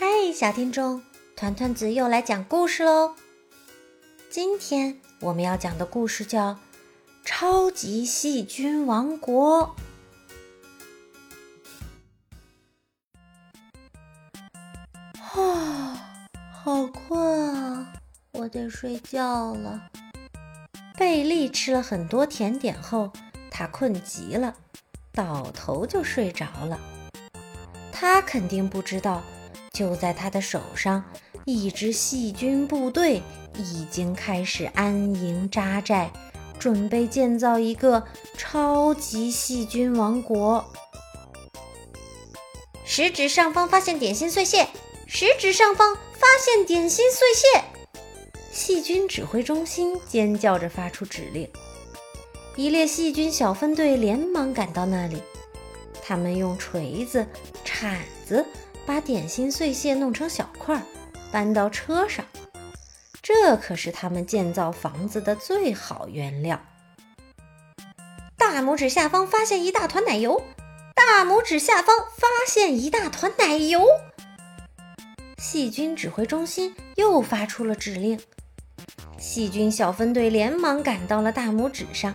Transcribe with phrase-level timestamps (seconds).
[0.00, 1.02] 嗨，小听众，
[1.34, 3.16] 团团子又来讲故事喽。
[4.30, 6.52] 今天我们要讲的故事叫
[7.24, 9.74] 《超级细菌王国》。
[15.40, 16.22] 啊，
[16.52, 17.92] 好困啊，
[18.30, 19.90] 我得睡觉了。
[20.96, 23.12] 贝利吃了很多甜点后，
[23.50, 24.54] 他困极了，
[25.10, 26.78] 倒头就睡着了。
[27.90, 29.24] 他肯定不知道，
[29.78, 31.04] 就在他的手上，
[31.44, 33.22] 一支细菌部队
[33.56, 36.10] 已经开始安营扎寨，
[36.58, 38.02] 准备建造一个
[38.36, 40.64] 超级细菌王国。
[42.84, 44.66] 食指上方发现点心碎屑，
[45.06, 47.64] 食指上方发现点心碎屑。
[48.50, 51.48] 细菌指挥中心尖叫着发出指令，
[52.56, 55.22] 一列细菌小分队连忙赶到那里。
[56.02, 57.24] 他们用锤子、
[57.64, 58.44] 铲子
[58.88, 60.82] 把点心碎屑弄成小块，
[61.30, 62.24] 搬到车上。
[63.20, 66.58] 这可是他们建造房子的最好原料。
[68.38, 70.42] 大拇指下方发现一大团奶油，
[70.94, 73.84] 大拇指下方发现一大团奶油。
[75.36, 78.18] 细菌指挥中心又发出了指令。
[79.18, 82.14] 细菌小分队连忙赶到了大拇指上，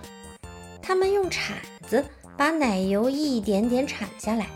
[0.82, 1.56] 他们用铲
[1.88, 2.04] 子
[2.36, 4.48] 把奶油一点点铲下来，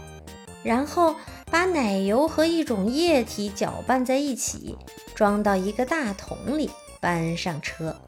[0.63, 1.15] 然后
[1.49, 4.77] 把奶油和一种液体搅拌在一起，
[5.15, 7.99] 装到一个大桶里，搬上车。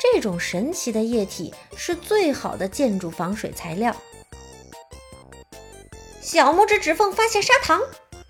[0.00, 3.94] 这种神奇的液体是最好的建筑防水材料。
[6.20, 7.80] 小拇指指缝发现砂糖，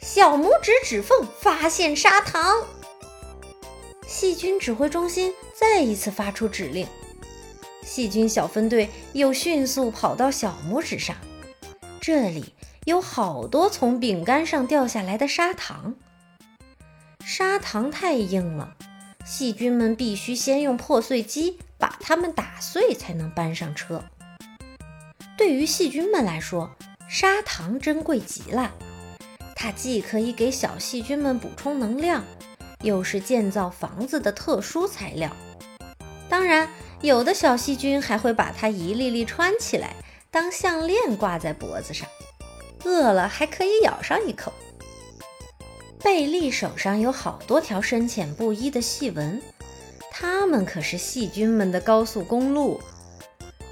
[0.01, 2.63] 小拇指指缝发现砂糖。
[4.07, 6.87] 细菌指挥中心再一次发出指令，
[7.83, 11.17] 细菌小分队又迅速跑到小拇指上，
[12.01, 12.53] 这里
[12.85, 15.95] 有好多从饼干上掉下来的砂糖。
[17.25, 18.77] 砂糖太硬了，
[19.25, 24.03] 细菌们必须先用破碎机把它们打碎，才能搬上车。
[25.37, 26.71] 对于细菌们来说，
[27.09, 28.73] 砂糖珍贵极了，
[29.55, 32.25] 它既可以给小细菌们补充能量。
[32.83, 35.31] 又是建造房子的特殊材料，
[36.29, 36.69] 当然，
[37.01, 39.95] 有的小细菌还会把它一粒粒穿起来，
[40.33, 42.09] 当项链挂在脖子上，
[42.85, 44.53] 饿了还可以咬上一口。
[46.03, 49.41] 贝利手上有好多条深浅不一的细纹，
[50.11, 52.81] 它们可是细菌们的高速公路。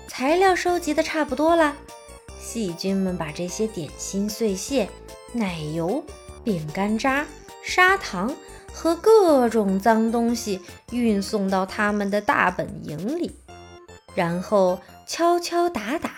[0.06, 1.76] 材料收集的差不多了，
[2.40, 4.88] 细菌们把这些点心碎屑、
[5.32, 6.04] 奶油、
[6.44, 7.26] 饼干渣、
[7.62, 8.34] 砂糖。
[8.72, 10.60] 和各种脏东西
[10.92, 13.36] 运送到他们的大本营里，
[14.14, 16.12] 然后敲敲打打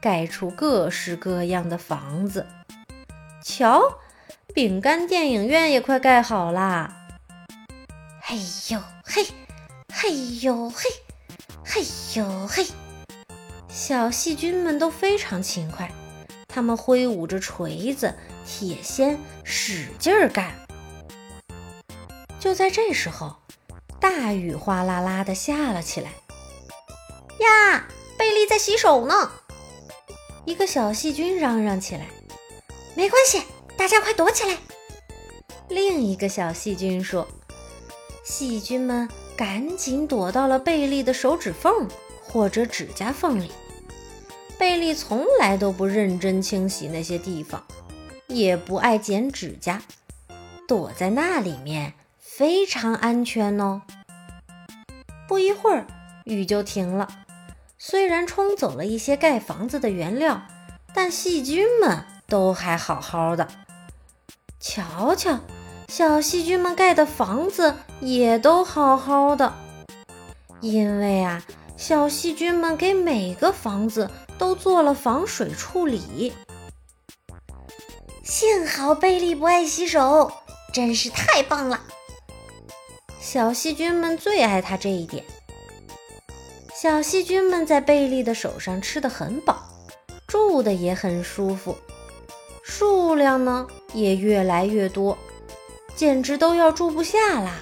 [0.00, 2.46] 盖出各式各样的房子。
[3.42, 3.98] 瞧，
[4.54, 6.96] 饼干电影院也快盖好啦！
[8.20, 8.36] 嘿
[8.70, 9.26] 呦嘿，
[9.92, 10.88] 嘿呦嘿，
[11.64, 11.82] 嘿
[12.14, 12.66] 呦嘿，
[13.68, 15.90] 小细菌们都非常勤快，
[16.48, 18.14] 他们挥舞着锤子、
[18.46, 20.54] 铁锨，使劲儿干。
[22.38, 23.36] 就在这时候，
[23.98, 26.10] 大雨哗啦啦的下了起来。
[27.40, 27.86] 呀，
[28.18, 29.32] 贝利在洗手呢！
[30.50, 32.08] 一个小细菌嚷嚷起来。
[32.96, 33.40] 没关系，
[33.76, 34.58] 大家快躲起来！
[35.68, 37.28] 另一个小细菌说。
[38.24, 41.88] 细菌们赶紧躲到了贝利的手指缝
[42.20, 43.52] 或者指甲缝里。
[44.58, 47.64] 贝利从来都不认真清洗那些地方，
[48.26, 49.80] 也不爱剪指甲，
[50.66, 51.94] 躲在那里面。
[52.18, 53.82] 非常安全哦。
[55.28, 55.86] 不一会儿，
[56.24, 57.08] 雨就停了。
[57.82, 60.42] 虽然冲走了一些盖房子的原料，
[60.94, 63.48] 但细菌们都还好好的。
[64.60, 65.40] 瞧瞧，
[65.88, 69.54] 小细菌们盖的房子也都好好的。
[70.60, 71.42] 因为啊，
[71.78, 76.34] 小细菌们给每个房子都做了防水处理。
[78.22, 80.30] 幸好贝利不爱洗手，
[80.70, 81.80] 真是太棒了。
[83.18, 85.24] 小细菌们最爱他这一点。
[86.82, 89.68] 小细菌们在贝利的手上吃得很饱，
[90.26, 91.76] 住的也很舒服，
[92.62, 95.18] 数量呢也越来越多，
[95.94, 97.60] 简直都要住不下啦。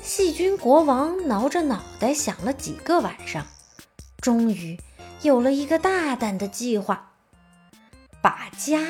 [0.00, 3.44] 细菌国王挠着脑袋想了几个晚上，
[4.20, 4.78] 终于
[5.22, 7.10] 有了一个大胆的计划：
[8.22, 8.86] 把家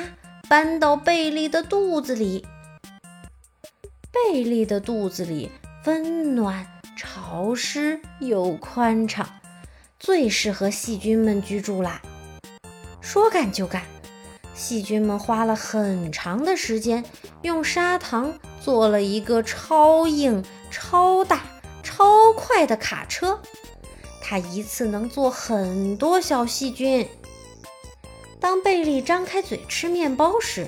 [0.47, 2.45] 搬到贝利的肚子里。
[4.11, 5.49] 贝利的肚子里
[5.85, 6.67] 温暖、
[7.13, 9.27] 潮湿又宽敞，
[9.99, 12.01] 最适合细菌们居住啦。
[13.01, 13.83] 说干就干，
[14.53, 17.03] 细菌们花了很长的时间，
[17.41, 20.41] 用砂糖做了一个超硬、
[20.71, 21.41] 超大、
[21.83, 23.37] 超快的卡车，
[24.23, 27.05] 它一次能坐很多小细菌。
[28.39, 30.65] 当贝利张开嘴吃面包时，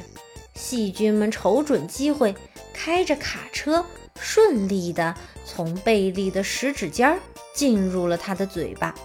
[0.56, 2.36] 细菌们瞅准机会，
[2.74, 3.86] 开着卡车
[4.24, 5.14] 顺利地
[5.46, 7.20] 从贝利的食指尖
[7.54, 8.96] 进入了他的嘴巴，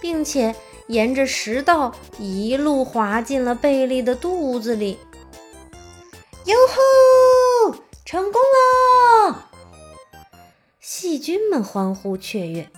[0.00, 0.54] 并且。
[0.90, 4.98] 沿着食道一路滑进了贝利的肚子里。
[6.46, 7.76] 哟吼！
[8.04, 8.42] 成功
[9.30, 9.48] 了！
[10.80, 12.68] 细菌们欢呼雀跃。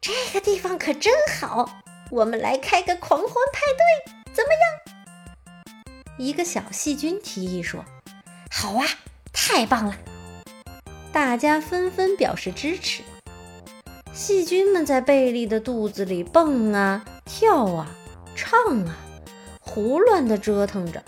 [0.00, 1.70] 这个地方可真好，
[2.10, 6.16] 我们来开个狂欢派对，怎么样？
[6.18, 7.84] 一个小细菌提议说
[8.50, 8.84] ：“好啊，
[9.52, 9.94] 太棒了！”
[11.12, 13.02] 大家纷纷表示支持。
[14.10, 17.94] 细菌们在贝利的肚子里蹦啊、跳啊、
[18.34, 18.96] 唱啊，
[19.60, 21.02] 胡乱地折腾着，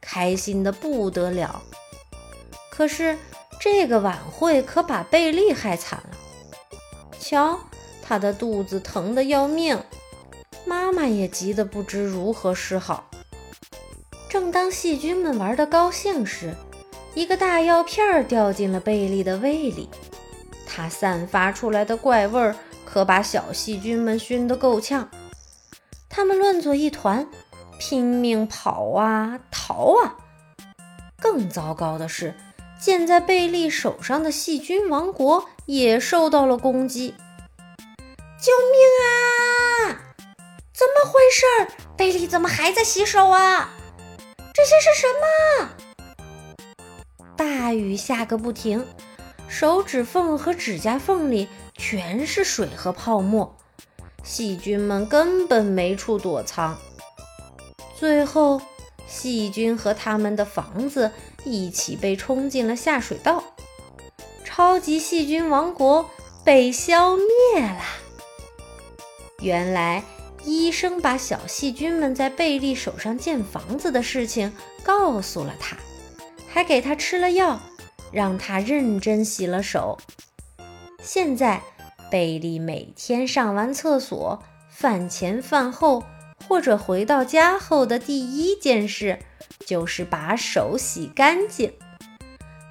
[0.00, 1.60] 开心的不得了。
[2.70, 3.18] 可是
[3.60, 6.16] 这个晚会可把贝利害惨了。
[7.18, 7.58] 瞧，
[8.00, 9.82] 他的肚子疼得要命，
[10.64, 13.10] 妈妈也急得不知如何是好。
[14.28, 16.54] 正当细菌们玩得高兴时，
[17.14, 19.88] 一个大药片掉进了贝利的胃里。
[20.66, 25.08] 它散发出来的怪味儿可把小细菌们熏得够呛，
[26.08, 27.26] 它们乱作一团，
[27.78, 30.16] 拼命跑啊逃啊。
[31.20, 32.34] 更糟糕的是，
[32.80, 37.14] 建在贝利手上的细菌王国也受到了攻击。
[38.40, 39.98] 救命啊！
[40.72, 41.72] 怎么回事？
[41.96, 43.70] 贝利怎么还在洗手啊？
[44.54, 45.87] 这些是什么？
[47.38, 48.84] 大雨下个不停。
[49.48, 53.56] 手指缝和指甲缝里全是水和泡沫，
[54.22, 56.76] 细菌们根本没处躲藏。
[57.98, 58.60] 最后，
[59.06, 61.10] 细菌和他们的房子
[61.44, 63.42] 一起被冲进了下水道，
[64.44, 66.10] 超级细菌王国
[66.44, 67.80] 被消灭了。
[69.40, 70.04] 原来，
[70.44, 74.52] 医生把小细菌们在贝利手上建房子的事情
[74.82, 75.76] 告诉了他，
[76.48, 77.60] 还给他吃了药。
[78.10, 79.98] 让他认真洗了手。
[81.02, 81.60] 现在，
[82.10, 86.02] 贝利每天上完厕所、饭前饭后
[86.48, 89.18] 或者回到家后的第一件事，
[89.66, 91.70] 就是把手洗干净。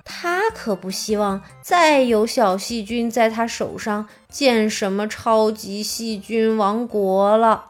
[0.03, 7.65] 他可不希望再有小细菌在他手上建什么超级细菌王国了。